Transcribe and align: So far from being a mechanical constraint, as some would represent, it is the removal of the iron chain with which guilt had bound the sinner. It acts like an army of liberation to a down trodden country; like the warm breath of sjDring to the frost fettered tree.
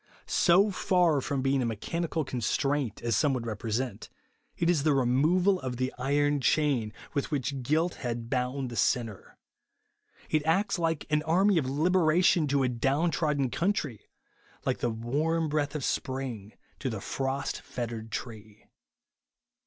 So 0.25 0.71
far 0.71 1.21
from 1.21 1.43
being 1.43 1.61
a 1.61 1.65
mechanical 1.67 2.25
constraint, 2.25 3.03
as 3.03 3.15
some 3.15 3.35
would 3.35 3.45
represent, 3.45 4.09
it 4.57 4.67
is 4.67 4.81
the 4.81 4.95
removal 4.95 5.59
of 5.59 5.77
the 5.77 5.93
iron 5.99 6.39
chain 6.41 6.91
with 7.13 7.29
which 7.29 7.61
guilt 7.61 7.93
had 8.01 8.27
bound 8.27 8.71
the 8.71 8.75
sinner. 8.75 9.37
It 10.27 10.43
acts 10.43 10.79
like 10.79 11.05
an 11.11 11.21
army 11.21 11.59
of 11.59 11.69
liberation 11.69 12.47
to 12.47 12.63
a 12.63 12.67
down 12.67 13.11
trodden 13.11 13.51
country; 13.51 14.09
like 14.65 14.79
the 14.79 14.89
warm 14.89 15.49
breath 15.49 15.75
of 15.75 15.83
sjDring 15.83 16.53
to 16.79 16.89
the 16.89 16.99
frost 16.99 17.61
fettered 17.61 18.11
tree. 18.11 18.65